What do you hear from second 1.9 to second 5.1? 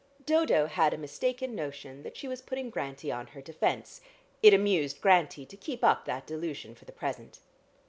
that she was putting Grantie on her defence. It amused